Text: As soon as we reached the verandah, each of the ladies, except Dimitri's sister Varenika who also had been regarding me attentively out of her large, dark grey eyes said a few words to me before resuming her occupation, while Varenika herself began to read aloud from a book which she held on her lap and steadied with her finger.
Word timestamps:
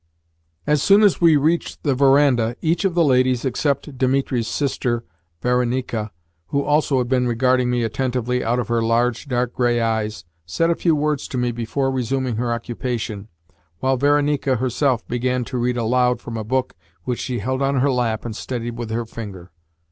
As 0.65 0.81
soon 0.81 1.03
as 1.03 1.21
we 1.21 1.37
reached 1.37 1.83
the 1.83 1.93
verandah, 1.93 2.55
each 2.59 2.85
of 2.85 2.95
the 2.95 3.03
ladies, 3.05 3.45
except 3.45 3.99
Dimitri's 3.99 4.47
sister 4.47 5.05
Varenika 5.43 6.09
who 6.47 6.63
also 6.63 6.97
had 6.97 7.07
been 7.07 7.27
regarding 7.27 7.69
me 7.69 7.83
attentively 7.83 8.43
out 8.43 8.57
of 8.57 8.67
her 8.67 8.81
large, 8.81 9.27
dark 9.27 9.53
grey 9.53 9.79
eyes 9.79 10.25
said 10.43 10.71
a 10.71 10.75
few 10.75 10.95
words 10.95 11.27
to 11.27 11.37
me 11.37 11.51
before 11.51 11.91
resuming 11.91 12.37
her 12.37 12.51
occupation, 12.51 13.27
while 13.77 13.95
Varenika 13.95 14.55
herself 14.55 15.07
began 15.07 15.43
to 15.43 15.59
read 15.59 15.77
aloud 15.77 16.19
from 16.19 16.35
a 16.35 16.43
book 16.43 16.73
which 17.03 17.19
she 17.19 17.37
held 17.37 17.61
on 17.61 17.75
her 17.75 17.91
lap 17.91 18.25
and 18.25 18.35
steadied 18.35 18.79
with 18.79 18.89
her 18.89 19.05
finger. 19.05 19.51